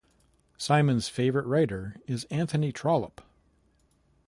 [0.57, 3.21] Simon's favourite writer is Anthony Trollope.